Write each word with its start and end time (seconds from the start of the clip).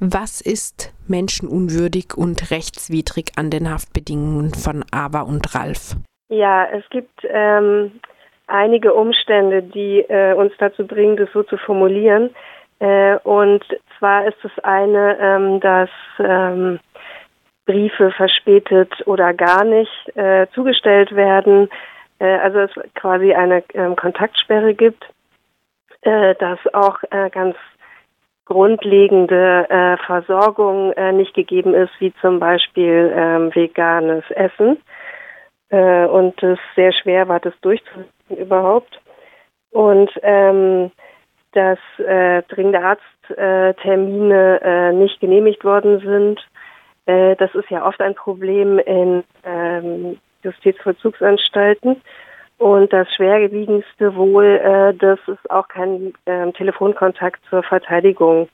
Was 0.00 0.40
ist 0.42 0.92
menschenunwürdig 1.08 2.16
und 2.16 2.50
rechtswidrig 2.50 3.32
an 3.36 3.50
den 3.50 3.70
Haftbedingungen 3.70 4.52
von 4.52 4.84
Ava 4.92 5.22
und 5.22 5.54
Ralf? 5.54 5.96
Ja, 6.28 6.66
es 6.66 6.84
gibt 6.90 7.20
ähm, 7.28 7.92
einige 8.46 8.92
Umstände, 8.92 9.62
die 9.62 10.00
äh, 10.00 10.34
uns 10.34 10.52
dazu 10.58 10.86
bringen, 10.86 11.16
das 11.16 11.30
so 11.32 11.42
zu 11.44 11.56
formulieren. 11.56 12.30
Äh, 12.78 13.16
und 13.18 13.64
zwar 13.98 14.26
ist 14.26 14.44
es 14.44 14.52
eine, 14.62 15.18
ähm, 15.18 15.60
dass 15.60 15.90
ähm, 16.18 16.78
Briefe 17.64 18.10
verspätet 18.10 18.92
oder 19.06 19.32
gar 19.32 19.64
nicht 19.64 20.16
äh, 20.16 20.46
zugestellt 20.54 21.14
werden, 21.14 21.68
äh, 22.18 22.36
also 22.38 22.60
es 22.60 22.70
quasi 22.94 23.32
eine 23.32 23.64
ähm, 23.74 23.96
Kontaktsperre 23.96 24.74
gibt, 24.74 25.04
äh, 26.02 26.34
dass 26.36 26.58
auch 26.74 27.02
äh, 27.10 27.30
ganz 27.30 27.56
grundlegende 28.46 29.66
äh, 29.68 29.96
Versorgung 30.06 30.92
äh, 30.92 31.12
nicht 31.12 31.34
gegeben 31.34 31.74
ist, 31.74 31.92
wie 31.98 32.14
zum 32.20 32.40
Beispiel 32.40 33.12
ähm, 33.14 33.54
veganes 33.54 34.24
Essen. 34.30 34.78
Äh, 35.68 36.06
und 36.06 36.42
es 36.42 36.58
sehr 36.74 36.92
schwer 36.92 37.28
war, 37.28 37.40
das 37.40 37.54
durchzusetzen 37.60 38.06
überhaupt. 38.30 39.00
Und 39.70 40.10
ähm, 40.22 40.90
dass 41.56 41.78
äh, 41.98 42.42
dringende 42.48 42.80
Arzttermine 42.82 44.60
äh, 44.62 44.92
nicht 44.92 45.20
genehmigt 45.20 45.64
worden 45.64 46.00
sind. 46.00 46.38
Äh, 47.06 47.34
das 47.36 47.54
ist 47.54 47.70
ja 47.70 47.86
oft 47.86 48.00
ein 48.00 48.14
Problem 48.14 48.78
in 48.78 49.24
ähm, 49.42 50.18
Justizvollzugsanstalten. 50.42 52.02
Und 52.58 52.92
das 52.92 53.06
Schwerwiegendste 53.14 54.16
wohl, 54.16 54.44
äh, 54.44 54.94
dass 54.94 55.18
es 55.28 55.38
auch 55.50 55.68
keinen 55.68 56.14
äh, 56.24 56.50
Telefonkontakt 56.52 57.40
zur 57.50 57.62
Verteidigung 57.62 58.48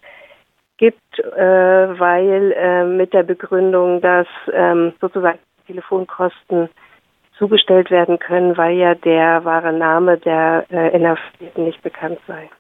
gibt, 0.77 1.19
äh, 1.19 1.99
weil 2.01 2.53
äh, 2.53 2.85
mit 2.85 3.13
der 3.13 3.23
Begründung, 3.23 4.01
dass 4.01 4.27
ähm, 4.53 4.93
sozusagen 5.01 5.39
Telefonkosten 5.69 6.69
zugestellt 7.39 7.93
werden 7.93 8.19
können, 8.19 8.57
weil 8.57 8.77
ja 8.77 8.97
der 8.97 9.45
wahre 9.45 9.73
Name 9.73 10.19
der 10.19 10.67
äh, 10.71 10.97
Inhaftierten 10.97 11.65
nicht 11.65 11.81
bekannt 11.83 12.19
sei. 12.27 12.51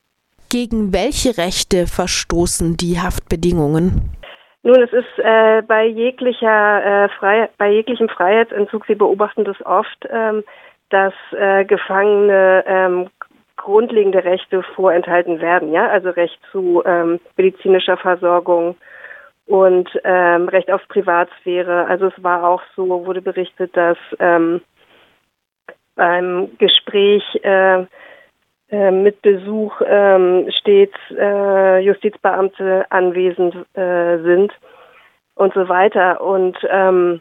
Gegen 0.48 0.92
welche 0.92 1.36
Rechte 1.36 1.86
verstoßen 1.88 2.76
die 2.76 3.00
Haftbedingungen? 3.00 4.12
Nun, 4.62 4.80
es 4.80 4.92
ist 4.92 5.18
äh, 5.18 5.62
bei 5.62 5.86
jeglicher 5.86 7.08
bei 7.58 7.70
jeglichem 7.72 8.08
Freiheitsentzug, 8.08 8.86
Sie 8.86 8.94
beobachten 8.94 9.44
das 9.44 9.56
oft, 9.66 10.06
ähm, 10.08 10.44
dass 10.92 11.14
äh, 11.32 11.64
Gefangene 11.64 12.64
ähm, 12.66 13.10
grundlegende 13.56 14.24
Rechte 14.24 14.62
vorenthalten 14.74 15.40
werden, 15.40 15.72
ja, 15.72 15.88
also 15.88 16.10
Recht 16.10 16.38
zu 16.50 16.82
ähm, 16.84 17.20
medizinischer 17.36 17.96
Versorgung 17.96 18.76
und 19.46 19.88
ähm, 20.04 20.48
Recht 20.48 20.70
auf 20.70 20.86
Privatsphäre. 20.88 21.86
Also 21.86 22.06
es 22.06 22.22
war 22.22 22.44
auch 22.44 22.62
so, 22.74 23.06
wurde 23.06 23.22
berichtet, 23.22 23.76
dass 23.76 23.98
ähm, 24.18 24.62
beim 25.94 26.56
Gespräch 26.58 27.22
äh, 27.42 27.84
äh, 28.70 28.90
mit 28.90 29.20
Besuch 29.22 29.80
ähm, 29.86 30.50
stets 30.58 30.96
äh, 31.16 31.80
Justizbeamte 31.80 32.86
anwesend 32.90 33.54
äh, 33.74 34.18
sind 34.22 34.52
und 35.34 35.52
so 35.54 35.68
weiter. 35.68 36.20
Und 36.22 36.56
ähm, 36.70 37.20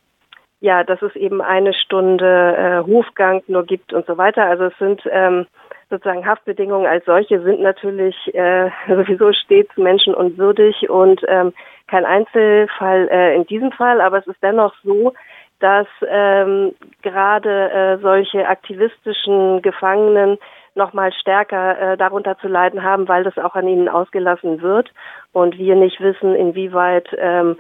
ja, 0.62 0.84
dass 0.84 1.02
es 1.02 1.16
eben 1.16 1.42
eine 1.42 1.74
Stunde 1.74 2.56
äh, 2.56 2.88
Hofgang 2.88 3.42
nur 3.48 3.66
gibt 3.66 3.94
und 3.94 4.06
so 4.06 4.18
weiter. 4.18 4.46
Also 4.46 4.66
es 4.66 4.78
sind 4.78 5.02
ähm, 5.12 5.48
sozusagen 5.90 6.26
Haftbedingungen 6.26 6.88
als 6.88 7.04
solche 7.06 7.42
sind 7.42 7.62
natürlich 7.62 8.16
äh, 8.34 8.70
sowieso 8.88 9.34
stets 9.34 9.76
menschenunwürdig 9.76 10.90
und 10.90 11.22
ähm, 11.28 11.52
kein 11.88 12.06
Einzelfall 12.06 13.10
äh, 13.12 13.36
in 13.36 13.46
diesem 13.48 13.72
Fall, 13.72 14.00
aber 14.02 14.20
es 14.20 14.28
ist 14.28 14.42
dennoch 14.42 14.74
so, 14.84 15.14
dass 15.60 15.88
ähm, 16.08 16.74
gerade 17.02 17.72
äh, 17.72 17.98
solche 18.00 18.48
aktivistischen 18.48 19.62
Gefangenen 19.62 20.38
noch 20.74 20.94
mal 20.94 21.12
stärker 21.12 21.94
äh, 21.94 21.98
darunter 21.98 22.38
zu 22.40 22.48
leiden 22.48 22.84
haben, 22.84 23.08
weil 23.08 23.24
das 23.24 23.38
auch 23.38 23.56
an 23.56 23.68
ihnen 23.68 23.90
ausgelassen 23.90 24.62
wird 24.62 24.92
und 25.34 25.58
wir 25.58 25.76
nicht 25.76 26.00
wissen, 26.00 26.34
inwieweit 26.34 27.10
ähm, 27.18 27.58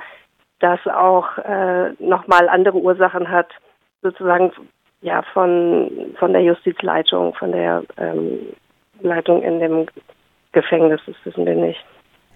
das 0.61 0.79
auch 0.87 1.37
äh, 1.37 1.91
nochmal 1.99 2.49
andere 2.49 2.77
Ursachen 2.77 3.29
hat, 3.29 3.47
sozusagen 4.01 4.51
ja 5.01 5.21
von 5.33 6.13
von 6.19 6.33
der 6.33 6.43
Justizleitung, 6.43 7.33
von 7.33 7.51
der 7.51 7.83
ähm, 7.97 8.53
Leitung 9.01 9.41
in 9.41 9.59
dem 9.59 9.87
Gefängnis, 10.51 11.01
das 11.05 11.15
wissen 11.23 11.45
wir 11.45 11.55
nicht. 11.55 11.83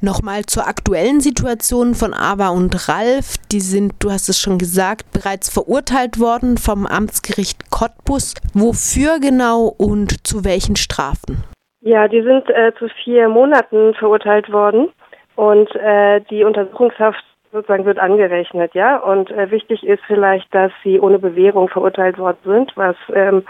Nochmal 0.02 0.44
zur 0.44 0.68
aktuellen 0.68 1.22
Situation 1.22 1.96
von 1.96 2.14
Ava 2.14 2.50
und 2.50 2.90
Ralf. 2.90 3.38
Die 3.52 3.62
sind, 3.62 3.94
du 4.04 4.12
hast 4.12 4.28
es 4.28 4.40
schon 4.40 4.58
gesagt, 4.58 5.06
bereits 5.14 5.52
verurteilt 5.52 6.20
worden 6.20 6.58
vom 6.58 6.86
Amtsgericht 6.86 7.72
Cottbus. 7.72 8.36
Wofür 8.54 9.20
genau 9.20 9.74
und 9.78 10.28
zu 10.28 10.44
welchen 10.44 10.76
Strafen? 10.76 11.44
Ja, 11.82 12.08
die 12.08 12.22
sind 12.22 12.50
äh, 12.50 12.74
zu 12.78 12.88
vier 13.04 13.30
Monaten 13.30 13.94
verurteilt 13.94 14.52
worden 14.52 14.90
und 15.36 15.74
äh, 15.76 16.22
die 16.30 16.44
Untersuchungshaft 16.44 17.24
sozusagen 17.56 17.86
wird 17.86 18.00
angerechnet, 18.00 18.76
ja. 18.76 18.98
Und 18.98 19.32
äh, 19.32 19.50
wichtig 19.50 19.84
ist 19.84 20.04
vielleicht, 20.06 20.54
dass 20.54 20.72
sie 20.84 21.00
ohne 21.00 21.20
Bewährung 21.20 21.70
verurteilt 21.70 22.18
worden 22.18 22.38
sind, 22.44 22.72
was 22.76 22.96
ähm, 23.14 23.44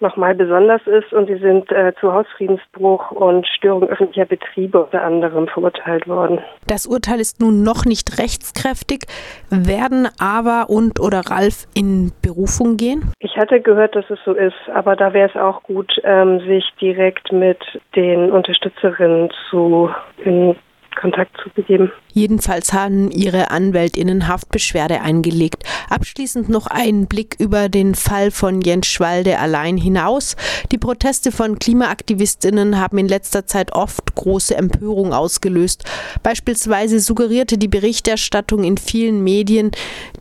nochmal 0.00 0.34
besonders 0.34 0.80
ist. 0.86 1.12
Und 1.12 1.26
sie 1.26 1.38
sind 1.38 1.70
äh, 1.72 1.92
zu 2.00 2.12
Hausfriedensbruch 2.12 3.10
und 3.10 3.46
Störung 3.48 3.88
öffentlicher 3.88 4.26
Betriebe 4.26 4.84
unter 4.84 5.02
anderem 5.02 5.48
verurteilt 5.48 6.06
worden. 6.06 6.38
Das 6.66 6.86
Urteil 6.86 7.20
ist 7.20 7.40
nun 7.40 7.64
noch 7.64 7.84
nicht 7.84 8.18
rechtskräftig. 8.18 9.06
Werden 9.50 10.08
Ava 10.20 10.62
und 10.62 11.00
oder 11.00 11.22
Ralf 11.28 11.66
in 11.74 12.12
Berufung 12.22 12.76
gehen? 12.76 13.12
Ich 13.18 13.36
hatte 13.36 13.60
gehört, 13.60 13.96
dass 13.96 14.08
es 14.08 14.20
so 14.24 14.34
ist, 14.34 14.54
aber 14.72 14.94
da 14.94 15.12
wäre 15.12 15.28
es 15.28 15.36
auch 15.36 15.64
gut, 15.64 15.92
ähm, 16.04 16.40
sich 16.46 16.64
direkt 16.80 17.32
mit 17.32 17.58
den 17.96 18.30
Unterstützerinnen 18.30 19.30
zu 19.50 19.90
in 20.24 20.54
Kontakt 20.98 21.36
zu 21.42 21.50
begeben. 21.50 21.90
Jedenfalls 22.12 22.72
haben 22.72 23.10
ihre 23.10 23.50
Anwältinnen 23.50 24.26
Haftbeschwerde 24.26 25.00
eingelegt. 25.00 25.64
Abschließend 25.88 26.48
noch 26.48 26.66
ein 26.66 27.06
Blick 27.06 27.36
über 27.38 27.68
den 27.68 27.94
Fall 27.94 28.30
von 28.30 28.60
Jens 28.60 28.88
Schwalde 28.88 29.38
allein 29.38 29.76
hinaus. 29.76 30.36
Die 30.72 30.78
Proteste 30.78 31.30
von 31.30 31.58
Klimaaktivistinnen 31.58 32.78
haben 32.78 32.98
in 32.98 33.08
letzter 33.08 33.46
Zeit 33.46 33.72
oft 33.72 34.14
große 34.14 34.56
Empörung 34.56 35.12
ausgelöst. 35.12 35.84
Beispielsweise 36.22 36.98
suggerierte 36.98 37.56
die 37.56 37.68
Berichterstattung 37.68 38.64
in 38.64 38.76
vielen 38.76 39.22
Medien, 39.22 39.70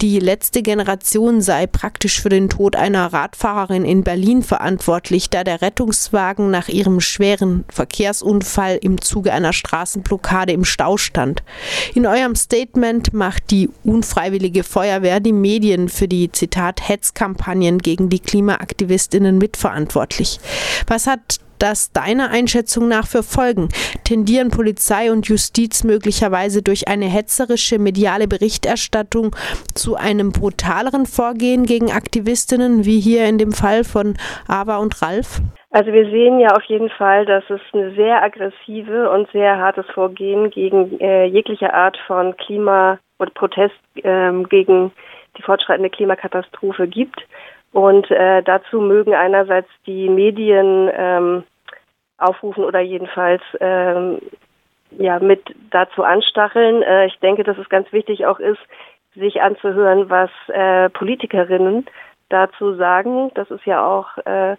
die 0.01 0.19
letzte 0.19 0.61
Generation 0.61 1.41
sei 1.41 1.65
praktisch 1.65 2.21
für 2.21 2.29
den 2.29 2.49
Tod 2.49 2.75
einer 2.75 3.11
Radfahrerin 3.11 3.85
in 3.85 4.03
Berlin 4.03 4.43
verantwortlich, 4.43 5.31
da 5.31 5.43
der 5.43 5.61
Rettungswagen 5.61 6.51
nach 6.51 6.67
ihrem 6.67 6.99
schweren 6.99 7.65
Verkehrsunfall 7.69 8.77
im 8.81 9.01
Zuge 9.01 9.33
einer 9.33 9.53
Straßenblockade 9.53 10.51
im 10.51 10.65
Stau 10.67 10.97
stand. 10.97 11.43
In 11.95 12.05
eurem 12.05 12.35
Statement 12.35 13.13
macht 13.13 13.49
die 13.51 13.69
unfreiwillige 13.83 14.63
Feuerwehr 14.63 15.19
die 15.19 15.33
Medien 15.33 15.89
für 15.89 16.07
die 16.07 16.31
Zitat 16.31 16.87
Hetzkampagnen 16.87 17.79
gegen 17.79 18.09
die 18.09 18.19
Klimaaktivistinnen 18.19 19.37
mitverantwortlich. 19.37 20.39
Was 20.87 21.07
hat 21.07 21.39
das 21.59 21.91
deiner 21.91 22.29
Einschätzung 22.29 22.87
nach 22.87 23.07
für 23.07 23.23
Folgen? 23.23 23.69
Tendieren 24.03 24.49
Polizei 24.49 25.11
und 25.11 25.27
Justiz 25.27 25.83
möglicherweise 25.83 26.61
durch 26.61 26.87
eine 26.87 27.07
hetzerische 27.07 27.79
mediale 27.79 28.27
Berichterstattung 28.27 29.35
zu 29.73 29.95
einem 29.95 30.31
brutaleren 30.31 31.05
Vorgehen 31.05 31.65
gegen 31.65 31.91
Aktivistinnen, 31.91 32.85
wie 32.85 32.99
hier 32.99 33.25
in 33.25 33.37
dem 33.37 33.53
Fall 33.53 33.83
von 33.83 34.17
Ava 34.47 34.77
und 34.77 35.01
Ralf? 35.01 35.41
Also 35.77 35.93
wir 35.93 36.09
sehen 36.09 36.39
ja 36.39 36.55
auf 36.55 36.63
jeden 36.63 36.89
Fall, 36.89 37.27
dass 37.27 37.47
es 37.51 37.61
eine 37.71 37.91
sehr 37.91 38.23
aggressive 38.23 39.11
und 39.11 39.29
sehr 39.29 39.59
hartes 39.59 39.85
Vorgehen 39.93 40.49
gegen 40.49 40.99
äh, 40.99 41.25
jegliche 41.25 41.71
Art 41.71 41.95
von 42.07 42.35
Klima- 42.35 42.97
und 43.19 43.35
Protest 43.35 43.75
ähm, 43.97 44.49
gegen 44.49 44.91
die 45.37 45.43
fortschreitende 45.43 45.91
Klimakatastrophe 45.91 46.87
gibt. 46.87 47.21
Und 47.73 48.09
äh, 48.09 48.41
dazu 48.41 48.81
mögen 48.81 49.13
einerseits 49.13 49.69
die 49.85 50.09
Medien 50.09 50.89
ähm, 50.91 51.43
aufrufen 52.17 52.63
oder 52.63 52.79
jedenfalls 52.79 53.43
ähm, 53.59 54.17
ja 54.97 55.19
mit 55.19 55.43
dazu 55.69 56.01
anstacheln. 56.03 56.81
Äh, 56.81 57.05
ich 57.05 57.19
denke, 57.19 57.43
dass 57.43 57.59
es 57.59 57.69
ganz 57.69 57.93
wichtig 57.93 58.25
auch 58.25 58.39
ist, 58.39 58.61
sich 59.13 59.43
anzuhören, 59.43 60.09
was 60.09 60.31
äh, 60.47 60.89
Politikerinnen 60.89 61.85
dazu 62.29 62.73
sagen. 62.73 63.29
Das 63.35 63.51
ist 63.51 63.65
ja 63.67 63.85
auch 63.85 64.17
äh, 64.25 64.55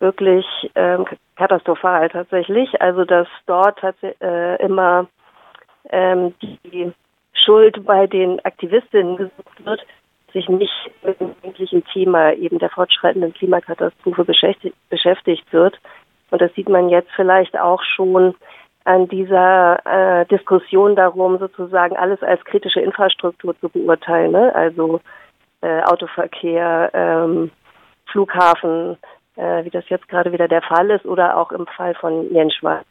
wirklich 0.00 0.46
ähm, 0.74 1.04
katastrophal 1.36 2.08
tatsächlich. 2.08 2.80
Also 2.80 3.04
dass 3.04 3.28
dort 3.46 3.80
äh, 4.02 4.56
immer 4.56 5.06
ähm, 5.90 6.34
die 6.40 6.92
Schuld 7.32 7.84
bei 7.84 8.06
den 8.06 8.44
Aktivistinnen 8.44 9.16
gesucht 9.16 9.64
wird, 9.64 9.80
sich 10.32 10.48
nicht 10.48 10.90
mit 11.02 11.18
dem 11.20 11.34
eigentlichen 11.42 11.84
Thema 11.86 12.32
eben 12.32 12.58
der 12.58 12.70
fortschreitenden 12.70 13.32
Klimakatastrophe 13.34 14.24
beschäftigt, 14.24 14.76
beschäftigt 14.88 15.52
wird. 15.52 15.78
Und 16.30 16.40
das 16.40 16.54
sieht 16.54 16.68
man 16.68 16.88
jetzt 16.88 17.10
vielleicht 17.16 17.58
auch 17.58 17.82
schon 17.82 18.34
an 18.84 19.08
dieser 19.08 19.84
äh, 19.84 20.26
Diskussion 20.26 20.96
darum, 20.96 21.38
sozusagen 21.38 21.96
alles 21.96 22.22
als 22.22 22.44
kritische 22.44 22.80
Infrastruktur 22.80 23.58
zu 23.60 23.68
beurteilen, 23.68 24.32
ne? 24.32 24.54
also 24.54 25.00
äh, 25.60 25.82
Autoverkehr, 25.82 26.90
ähm, 26.94 27.50
Flughafen, 28.06 28.96
äh, 29.36 29.64
wie 29.64 29.70
das 29.70 29.88
jetzt 29.88 30.08
gerade 30.08 30.32
wieder 30.32 30.48
der 30.48 30.62
Fall 30.62 30.90
ist, 30.90 31.04
oder 31.04 31.36
auch 31.36 31.52
im 31.52 31.66
Fall 31.66 31.94
von 31.94 32.32
Jenschwald, 32.32 32.86